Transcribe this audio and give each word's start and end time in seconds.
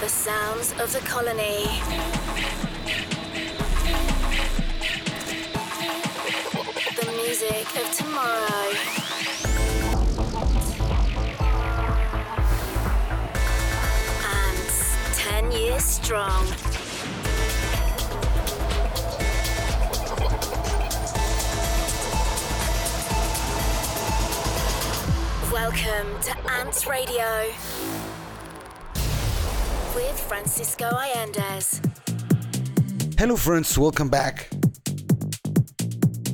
The 0.00 0.08
sounds 0.08 0.72
of 0.80 0.92
the 0.92 1.00
colony. 1.00 1.66
The 6.96 7.12
music 7.16 7.66
of 7.76 7.90
tomorrow. 7.96 8.98
10 15.40 15.52
years 15.52 15.84
strong. 15.84 16.46
Welcome 25.52 26.20
to 26.22 26.50
Ants 26.50 26.86
Radio 26.86 27.50
with 29.98 30.20
Francisco 30.28 30.84
Allendes. 30.84 31.80
Hello, 33.18 33.34
friends, 33.34 33.76
welcome 33.76 34.08
back 34.08 34.48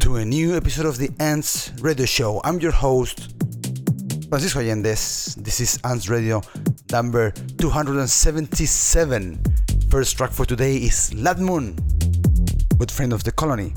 to 0.01 0.17
a 0.17 0.25
new 0.25 0.55
episode 0.55 0.85
of 0.85 0.99
the 0.99 1.09
Ants 1.19 1.73
Radio 1.81 2.05
Show. 2.05 2.43
I'm 2.45 2.61
your 2.61 2.73
host, 2.73 3.33
Francisco 4.29 4.61
Allendes. 4.61 5.37
This 5.37 5.61
is 5.61 5.79
Ants 5.83 6.11
Radio 6.11 6.43
number 6.93 7.31
277. 7.31 9.43
First 9.89 10.19
track 10.19 10.31
for 10.31 10.45
today 10.45 10.77
is 10.77 11.15
Latmun, 11.15 11.79
good 12.77 12.91
friend 12.91 13.15
of 13.15 13.25
the 13.25 13.33
colony. 13.33 13.73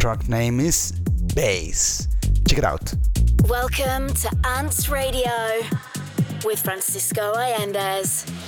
Track 0.00 0.28
name 0.28 0.58
is 0.58 0.90
Bass. 1.36 2.08
Check 2.48 2.58
it 2.58 2.64
out. 2.64 2.92
Welcome 3.46 4.12
to 4.14 4.36
Ants 4.44 4.88
Radio 4.88 5.30
with 6.44 6.58
Francisco 6.58 7.34
Allendes. 7.34 8.43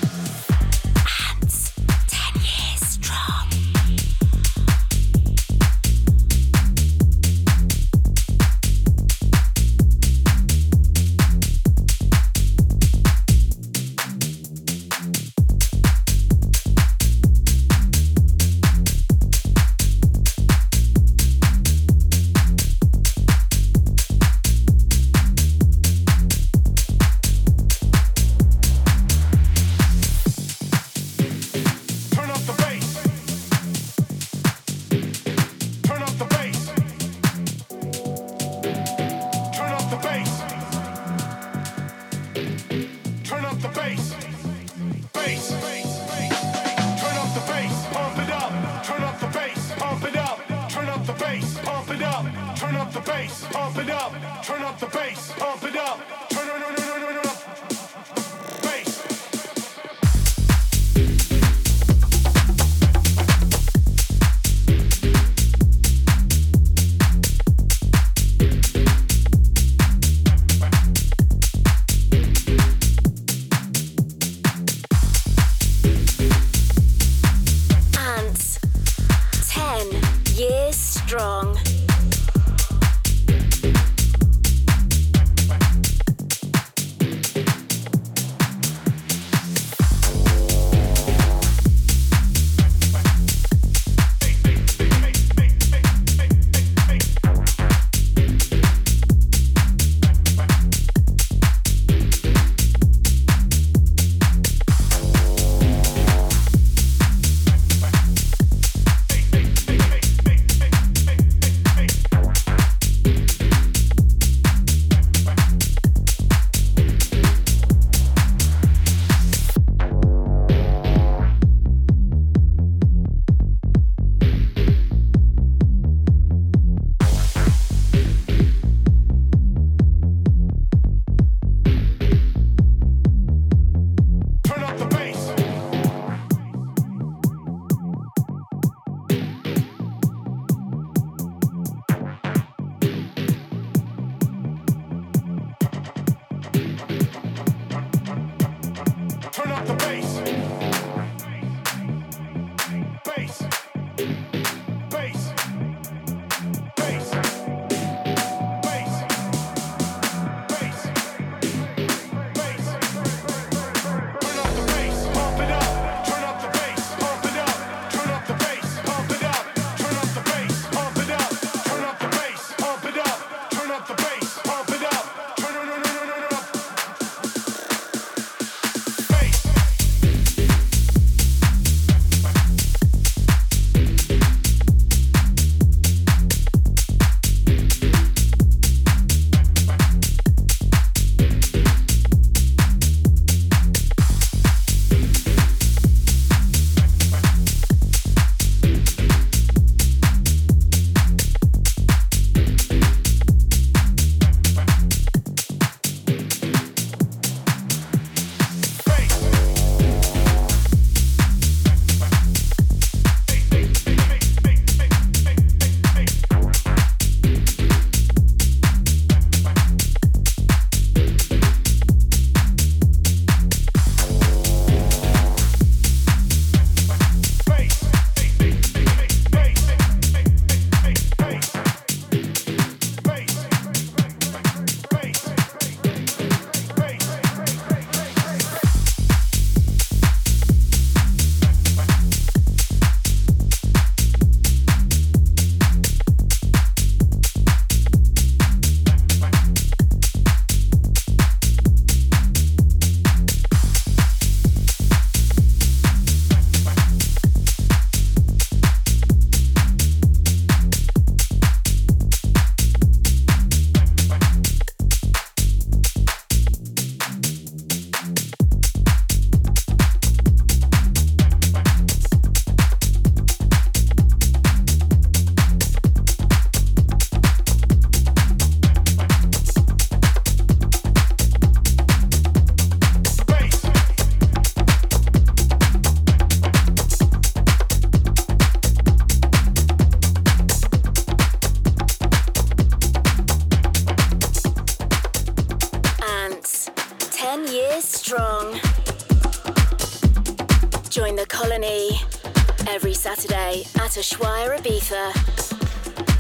Bass. 53.17 53.47
Pump 53.51 53.79
it 53.79 53.91
up. 53.91 54.13
Turn 54.45 54.63
up 54.63 54.79
the 54.79 54.87
bass. 54.87 55.33
Pump 55.39 55.63
it 55.65 55.77
up. 55.77 56.16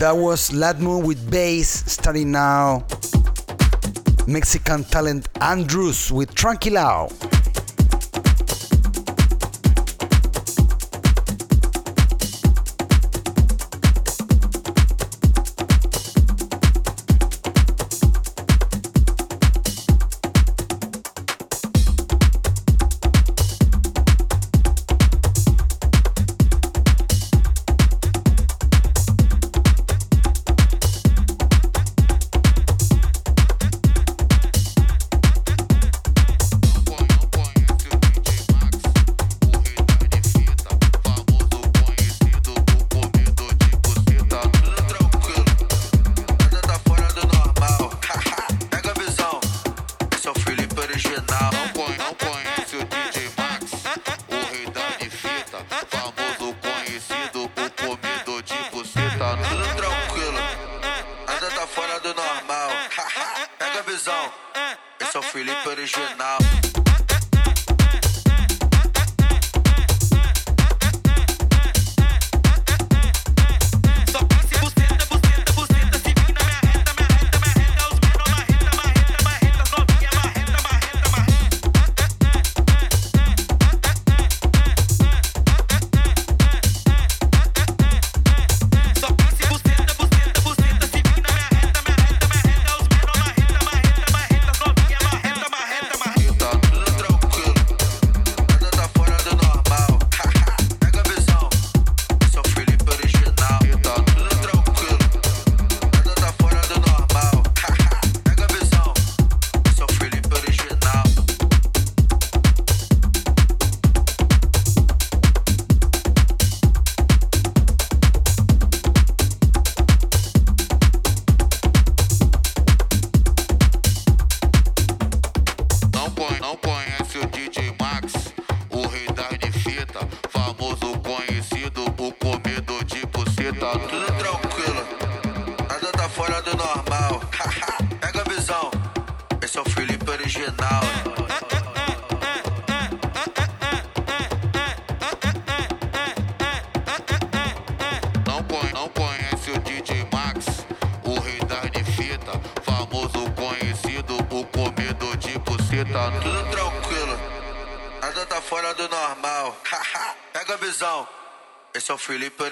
That 0.06 0.18
was 0.18 0.50
Latmun 0.50 1.04
with 1.04 1.28
bass, 1.32 1.68
starting 1.90 2.30
now. 2.30 2.86
Mexican 4.28 4.84
talent 4.84 5.32
Andruss 5.32 6.12
with 6.12 6.32
Tranquilao. 6.32 7.25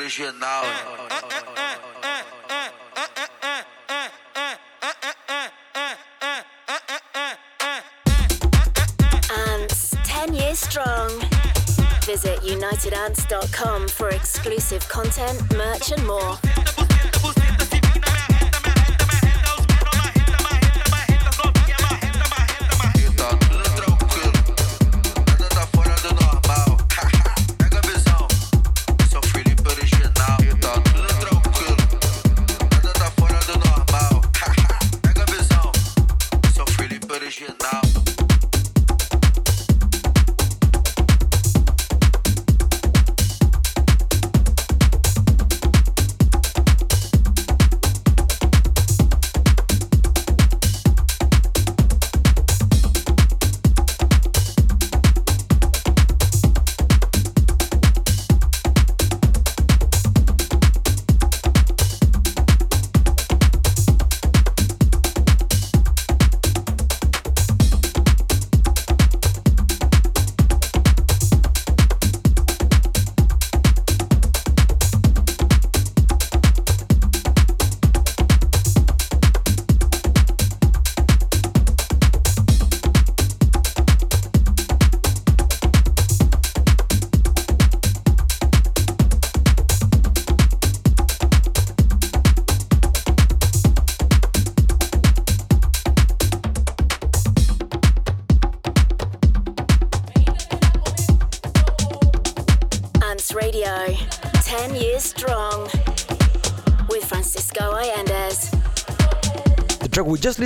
Original. 0.04 0.38
Ants, 9.48 9.96
10 10.04 10.34
years 10.34 10.58
strong. 10.58 11.08
Visit 12.04 12.40
unitedants.com 12.40 13.88
for 13.88 14.10
exclusive 14.10 14.86
content, 14.90 15.40
merch, 15.56 15.90
and 15.90 16.06
more. 16.06 16.36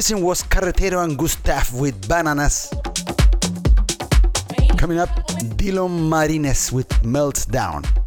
Listened 0.09 0.25
was 0.25 0.43
Karretero 0.43 1.05
and 1.05 1.19
Gustaff 1.19 1.71
with 1.75 2.09
Bananas. 2.09 2.73
Coming 4.79 4.99
up, 4.99 5.11
Dylan 5.59 6.09
Marines 6.09 6.73
with 6.73 6.89
Meltdown. 7.05 7.98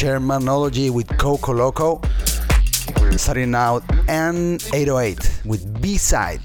Shermanology 0.00 0.90
with 0.90 1.06
Coco 1.18 1.52
Loco. 1.52 2.00
Starting 3.18 3.54
out 3.54 3.86
N808 4.08 5.44
with 5.44 5.82
Bee 5.82 5.98
Side. 5.98 6.40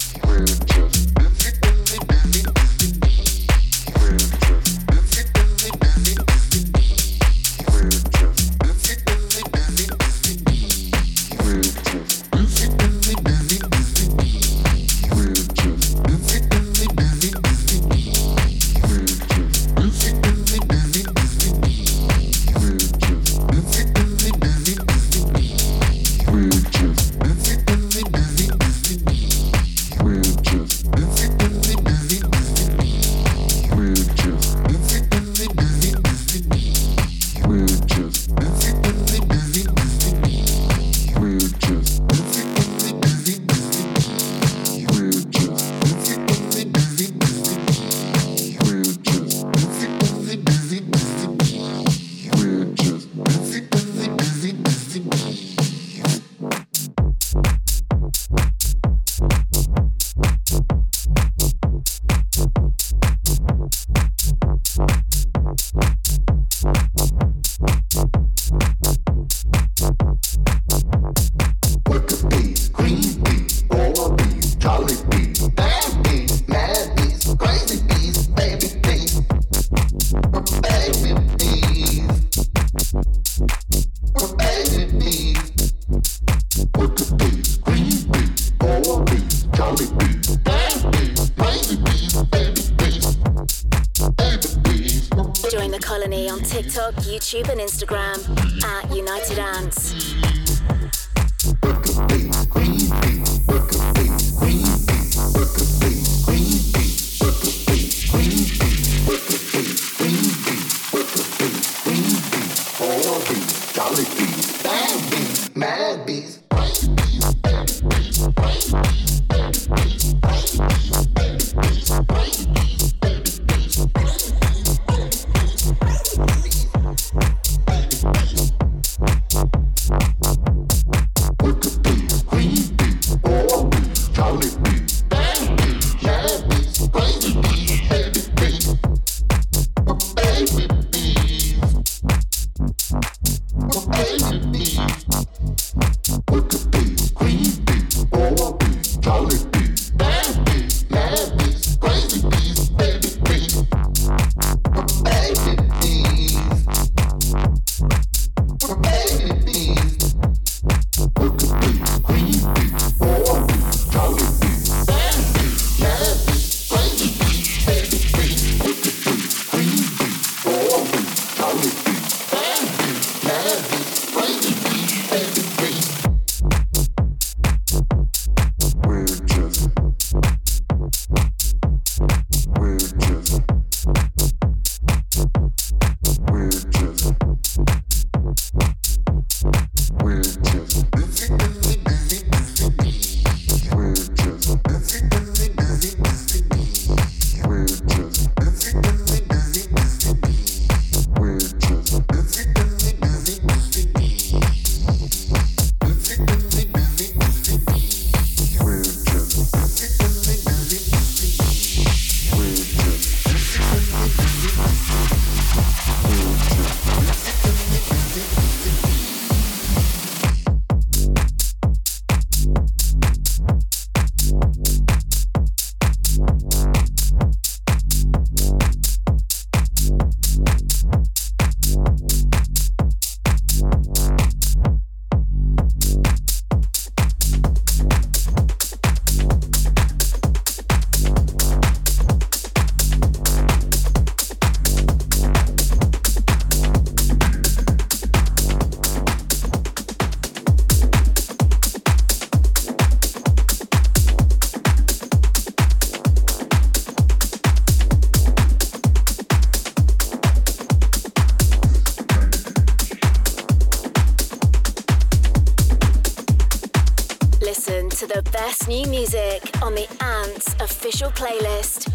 to 267.96 268.08
the 268.08 268.22
best 268.34 268.68
new 268.68 268.86
music 268.88 269.42
on 269.62 269.74
the 269.74 269.88
Ants 270.04 270.54
official 270.60 271.10
playlist. 271.12 271.88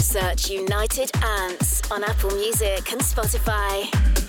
Search 0.00 0.50
United 0.50 1.12
Ants 1.22 1.88
on 1.92 2.02
Apple 2.02 2.32
Music 2.32 2.90
and 2.90 3.00
Spotify. 3.00 4.19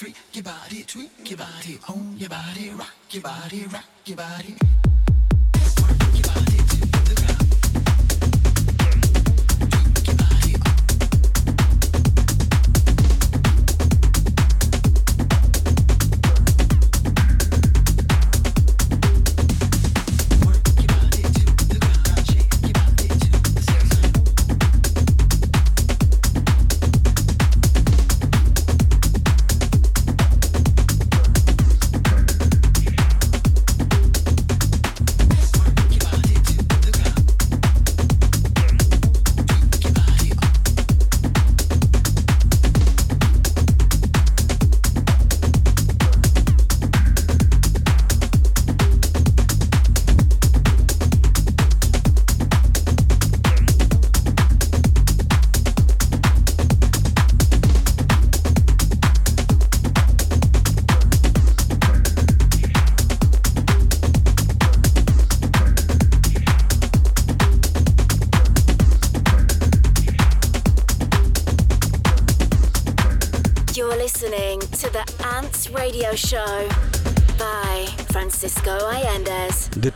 freak 0.00 0.16
your 0.32 0.44
body, 0.44 0.82
tweak 0.84 1.30
your 1.30 1.36
body, 1.36 1.78
own 1.90 2.16
your 2.16 2.30
body, 2.30 2.70
rock 2.70 2.94
your 3.10 3.22
body, 3.22 3.66
rock 3.66 3.84
your 4.06 4.16
body. 4.16 4.89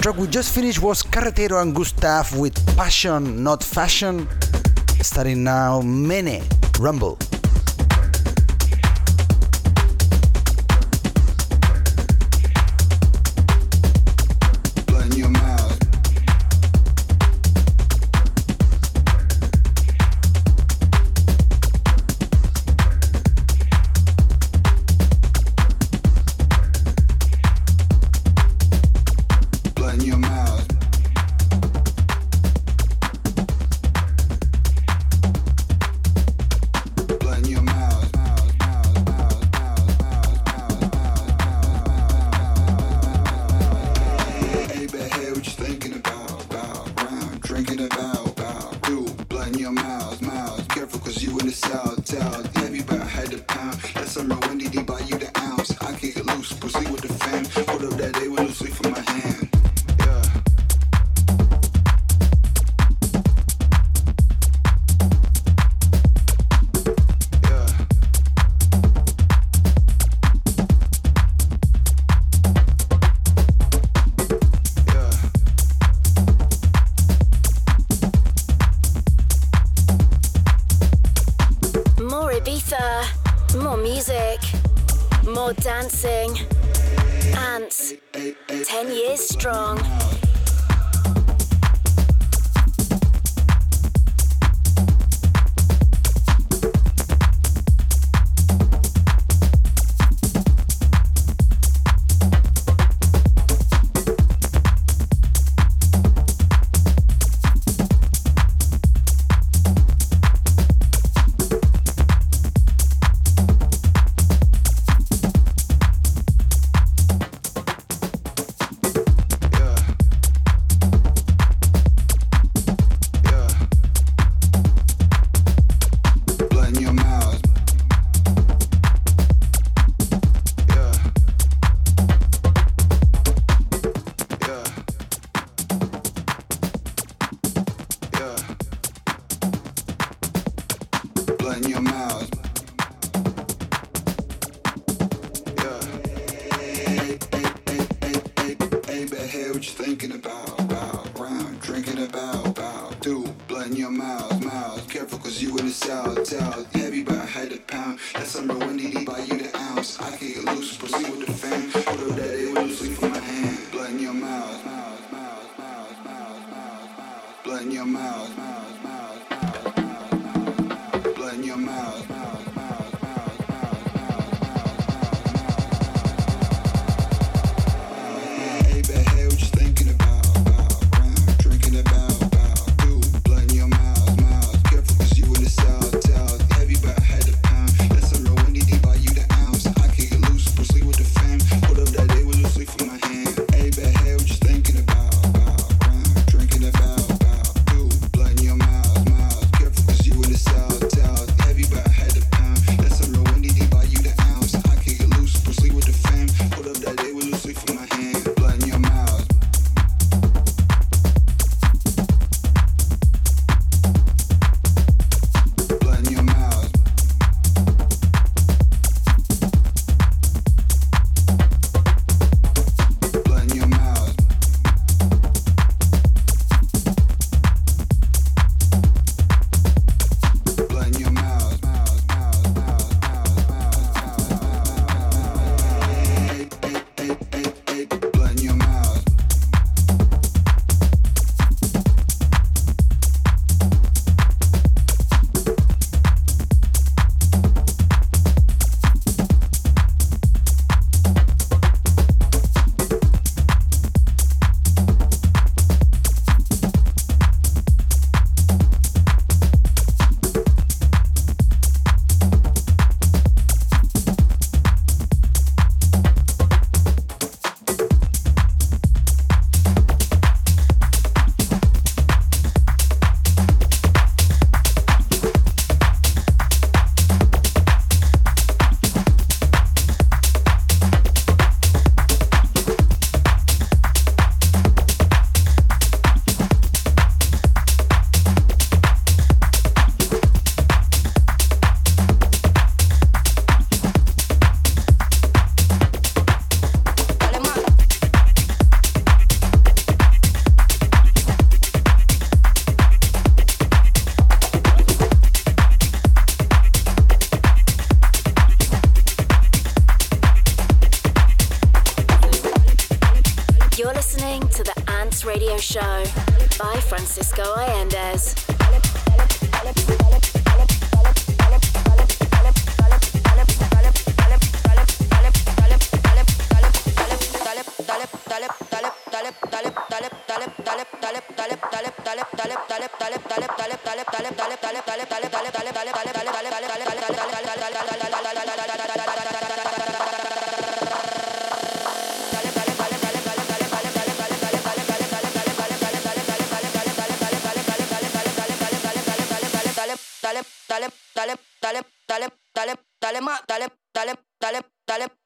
track 0.04 0.18
we 0.18 0.26
just 0.26 0.54
finished 0.54 0.82
was 0.82 1.02
Karretero 1.02 1.62
and 1.62 1.74
Gustaff 1.74 2.36
with 2.36 2.54
Passion 2.76 3.42
Not 3.42 3.64
Fashion. 3.64 4.28
Starting 5.00 5.42
now, 5.42 5.80
Mene 5.80 6.42
Rummble. 6.76 7.33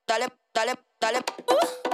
dale, 0.09 0.27
dale, 0.55 0.75
dale. 0.99 1.19
Uh. 1.47 1.88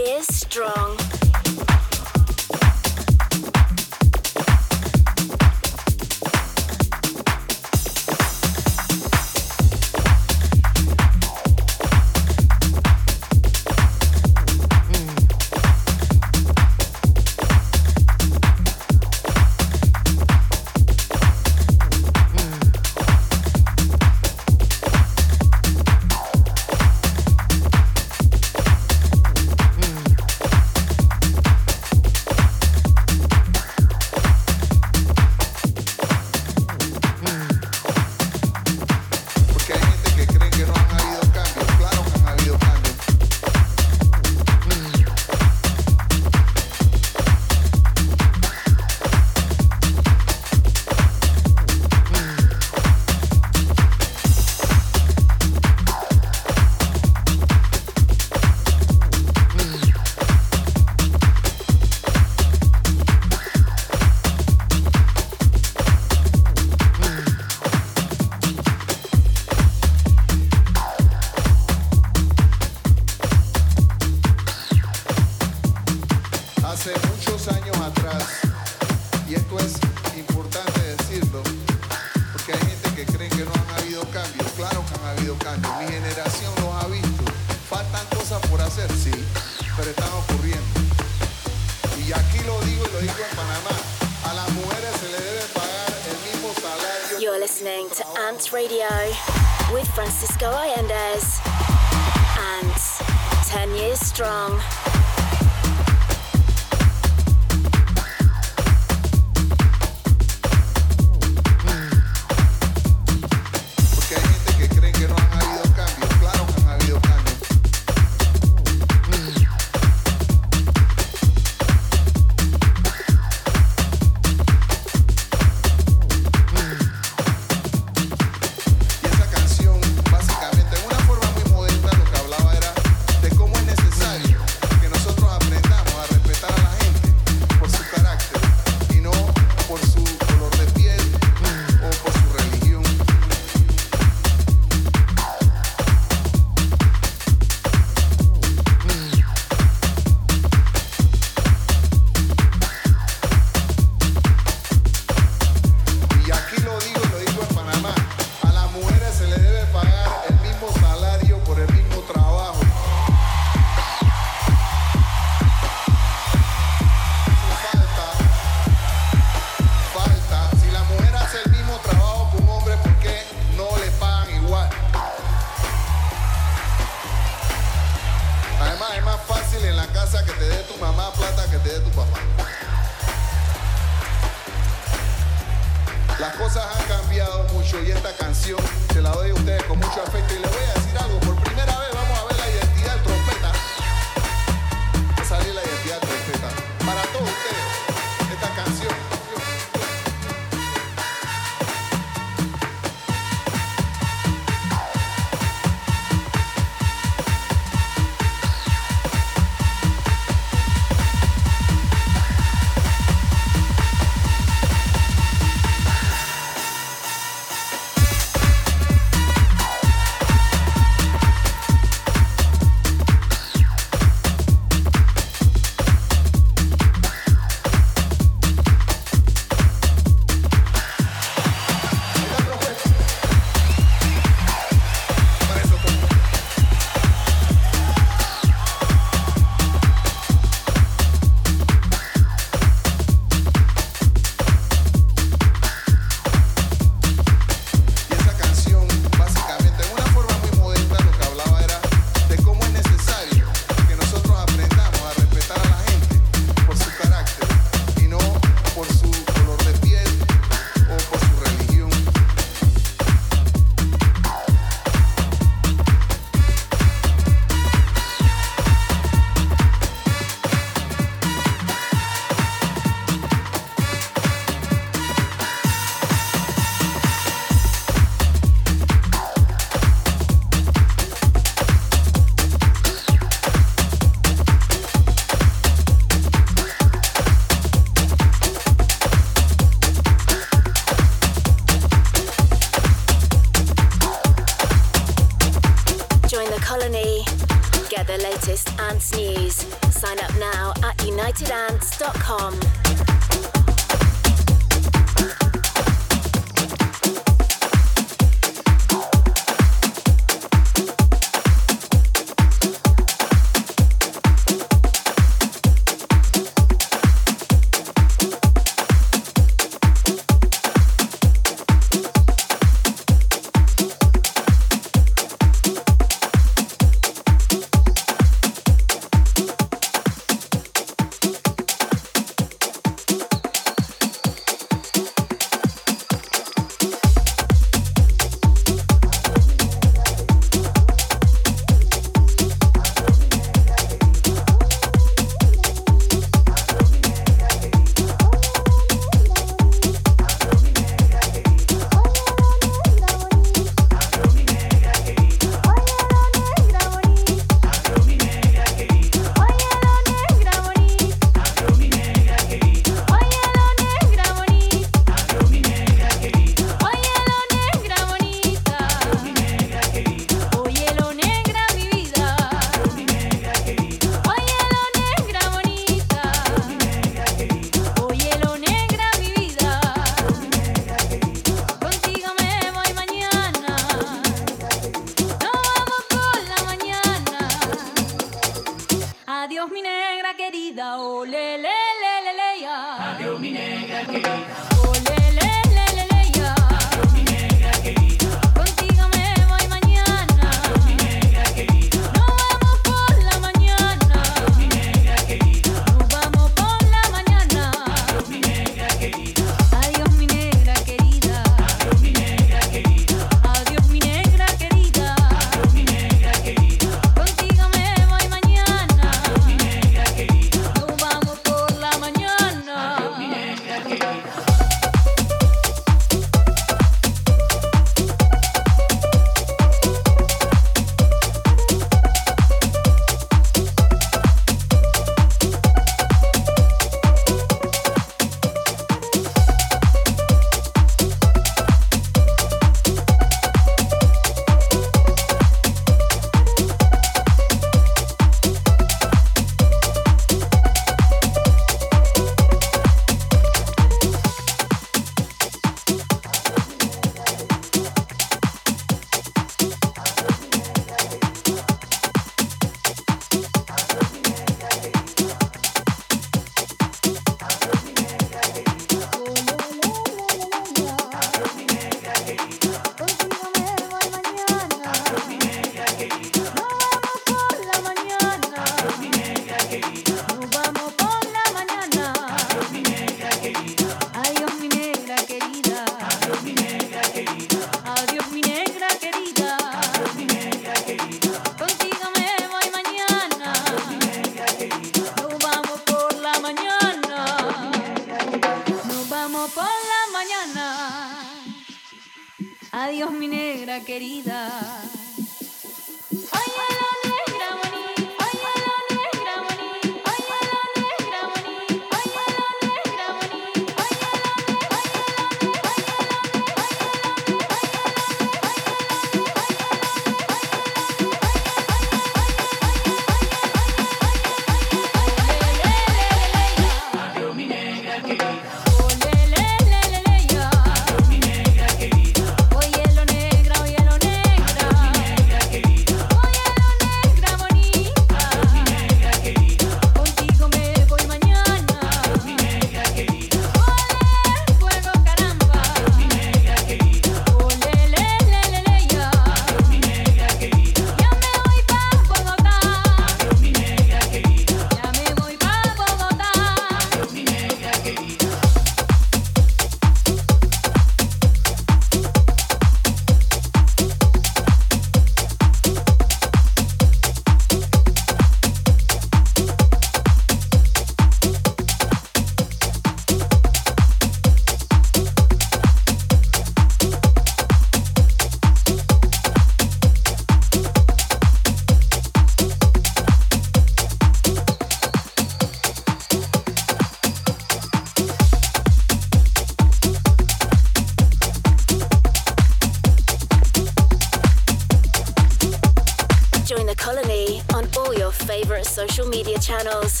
social 598.91 599.07
media 599.07 599.39
channels. 599.39 600.00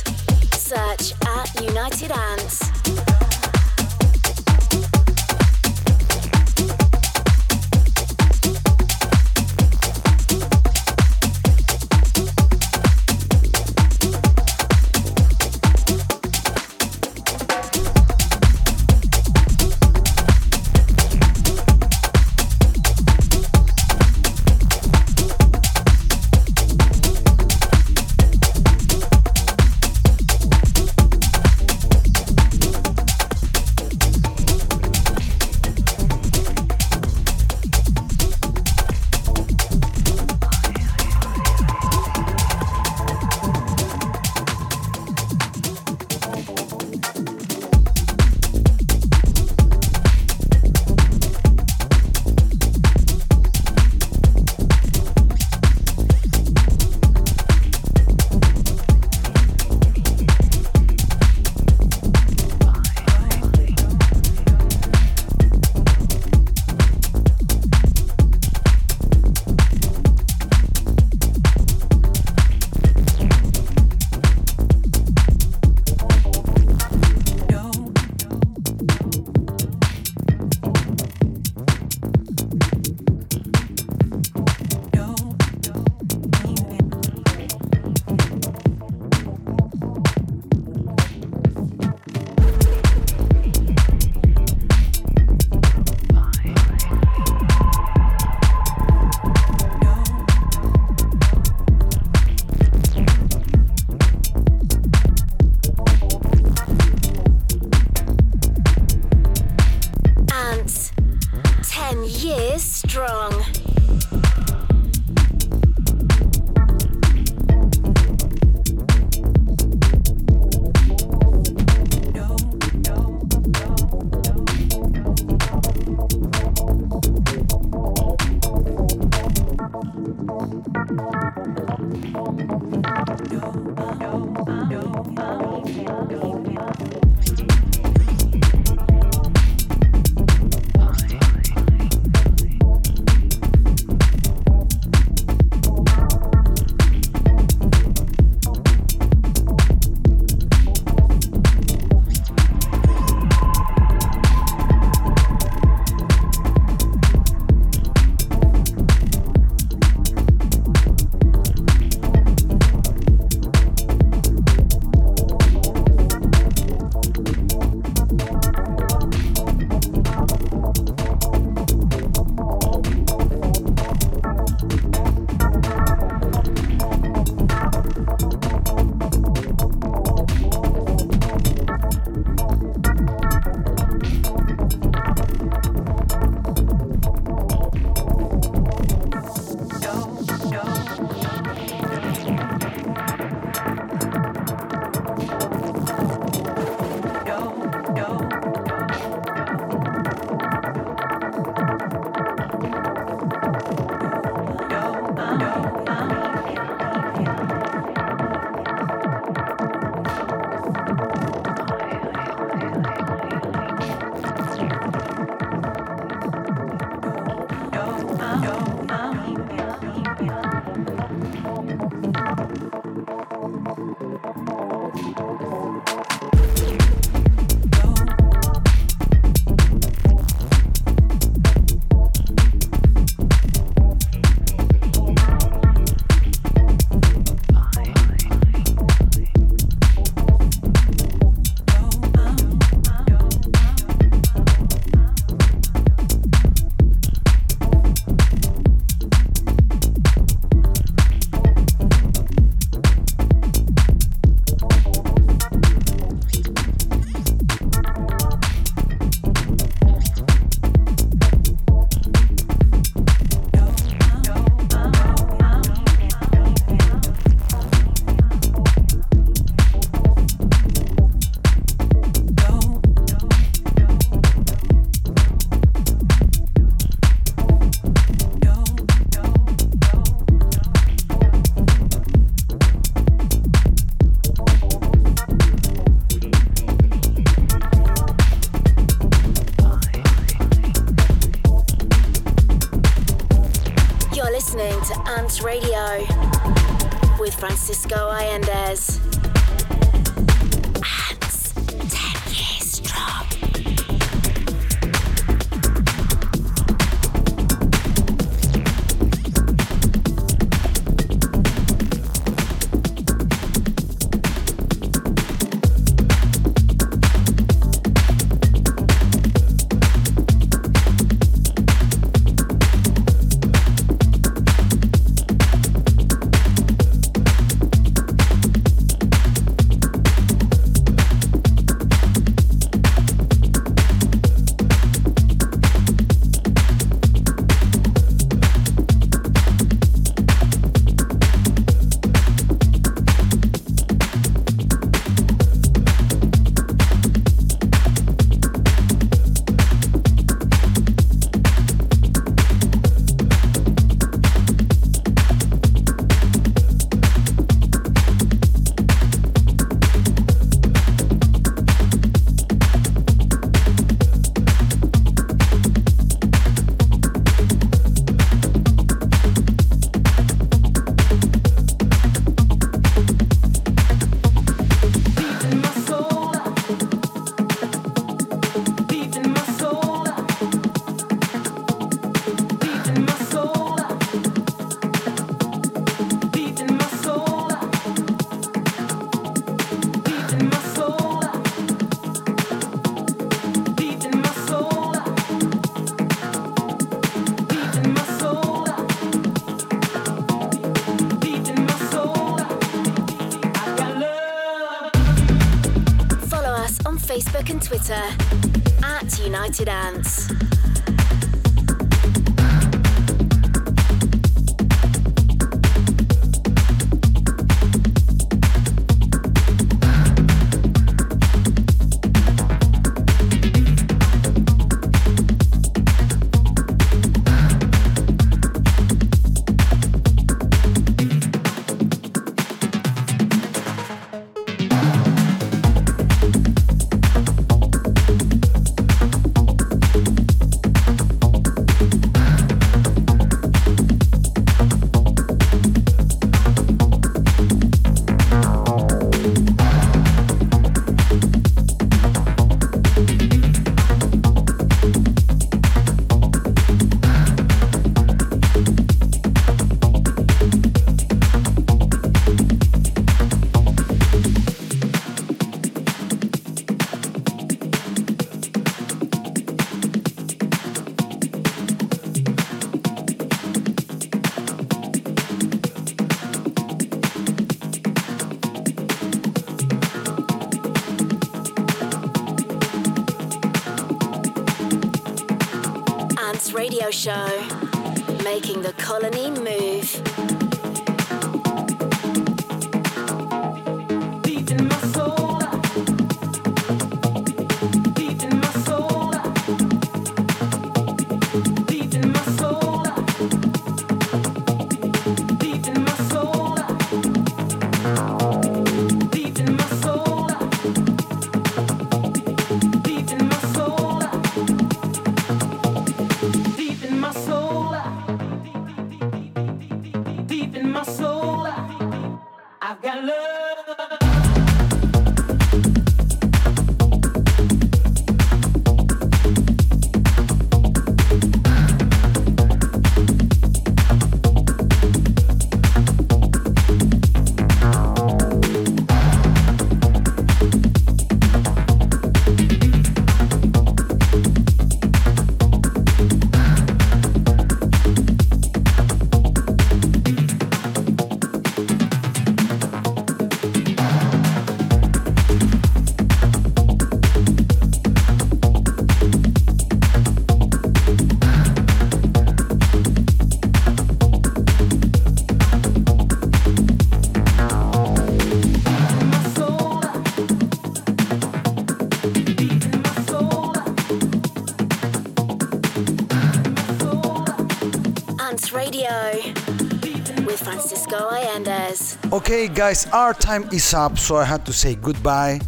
Okay, 582.41 582.55
guys, 582.55 582.87
our 582.87 583.13
time 583.13 583.47
is 583.53 583.71
up, 583.71 583.99
so 583.99 584.15
I 584.15 584.23
had 584.23 584.47
to 584.47 584.51
say 584.51 584.73
goodbye. 584.73 585.39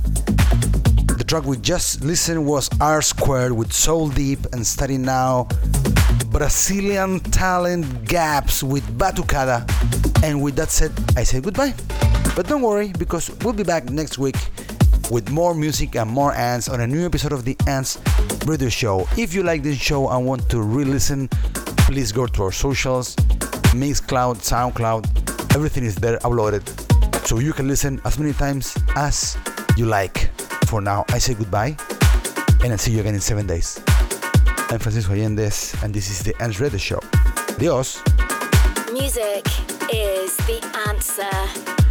The 1.17 1.23
track 1.25 1.43
we 1.43 1.57
just 1.57 2.03
listened 2.03 2.45
was 2.45 2.69
Rsquared 2.79 3.51
with 3.51 3.73
Soul 3.73 4.09
Deep 4.09 4.45
and 4.53 4.63
starting 4.63 5.01
now 5.01 5.47
Brazilian 6.27 7.19
talent 7.19 7.87
Gabss 8.05 8.61
with 8.61 8.83
Batucada. 8.95 9.65
And 10.23 10.43
with 10.43 10.55
that 10.57 10.69
said, 10.69 10.91
I 11.17 11.23
say 11.23 11.41
goodbye. 11.41 11.73
But 12.35 12.47
don't 12.47 12.61
worry, 12.61 12.93
because 12.99 13.31
we'll 13.43 13.55
be 13.55 13.63
back 13.63 13.89
next 13.89 14.19
week 14.19 14.37
with 15.09 15.31
more 15.31 15.55
music 15.55 15.95
and 15.95 16.07
more 16.07 16.31
ants 16.35 16.69
on 16.69 16.79
a 16.79 16.85
new 16.85 17.07
episode 17.07 17.31
of 17.31 17.43
the 17.43 17.57
Ants 17.65 17.97
Radio 18.45 18.69
Show. 18.69 19.07
If 19.17 19.33
you 19.33 19.41
like 19.41 19.63
this 19.63 19.79
show 19.79 20.09
and 20.09 20.27
want 20.27 20.47
to 20.51 20.61
re 20.61 20.85
listen, 20.85 21.27
please 21.87 22.11
go 22.11 22.27
to 22.27 22.43
our 22.43 22.51
socials 22.51 23.15
Mixcloud, 23.73 24.35
Soundcloud, 24.45 25.55
everything 25.55 25.85
is 25.85 25.95
there 25.95 26.19
uploaded. 26.19 26.82
So 27.25 27.39
you 27.39 27.53
can 27.53 27.67
listen 27.67 28.01
as 28.05 28.19
many 28.19 28.33
times 28.33 28.77
as 28.95 29.37
you 29.77 29.85
like. 29.85 30.29
For 30.67 30.81
now, 30.81 31.05
I 31.09 31.19
say 31.19 31.33
goodbye 31.33 31.77
and 32.63 32.71
I'll 32.71 32.77
see 32.77 32.91
you 32.91 32.99
again 32.99 33.15
in 33.15 33.21
seven 33.21 33.47
days. 33.47 33.81
I'm 34.69 34.79
Francisco 34.79 35.13
Allendes 35.13 35.75
and 35.83 35.93
this 35.93 36.09
is 36.09 36.19
the 36.19 36.35
Ants 36.41 36.59
Radio 36.59 36.77
Show. 36.77 36.99
Adios. 37.49 38.01
Music 38.91 39.45
is 39.91 40.35
the 40.47 40.59
answer. 40.89 41.82